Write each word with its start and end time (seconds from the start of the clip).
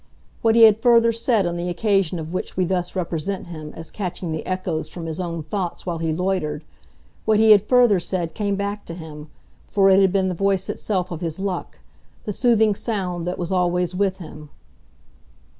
What 0.41 0.55
he 0.55 0.63
had 0.63 0.81
further 0.81 1.11
said 1.11 1.45
on 1.45 1.57
the 1.57 1.69
occasion 1.69 2.17
of 2.17 2.33
which 2.33 2.57
we 2.57 2.65
thus 2.65 2.95
represent 2.95 3.45
him 3.45 3.71
as 3.75 3.91
catching 3.91 4.31
the 4.31 4.43
echoes 4.47 4.89
from 4.89 5.05
his 5.05 5.19
own 5.19 5.43
thoughts 5.43 5.85
while 5.85 5.99
he 5.99 6.11
loitered 6.11 6.63
what 7.25 7.37
he 7.39 7.51
had 7.51 7.61
further 7.61 7.99
said 7.99 8.33
came 8.33 8.55
back 8.55 8.83
to 8.85 8.95
him, 8.95 9.29
for 9.67 9.91
it 9.91 9.99
had 9.99 10.11
been 10.11 10.27
the 10.27 10.33
voice 10.33 10.69
itself 10.69 11.11
of 11.11 11.21
his 11.21 11.37
luck, 11.37 11.81
the 12.25 12.33
soothing 12.33 12.73
sound 12.73 13.27
that 13.27 13.37
was 13.37 13.51
always 13.51 13.93
with 13.93 14.17
him. 14.17 14.49